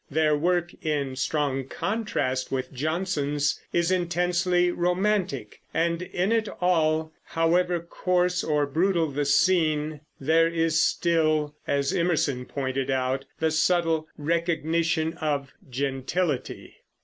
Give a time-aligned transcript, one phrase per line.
[0.09, 7.79] Their work, in strong contrast with Jonson's, is intensely romantic, and in it all, however
[7.81, 15.13] coarse or brutal the scene, there is still, as Emerson pointed out, the subtle "recognition
[15.19, 16.77] of gentility."